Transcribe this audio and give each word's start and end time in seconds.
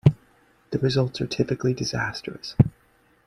The 0.71 0.79
results 0.79 1.21
are 1.21 1.27
typically 1.27 1.75
disastrous. 1.75 2.55